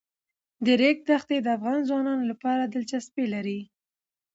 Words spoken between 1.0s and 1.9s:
دښتې د افغان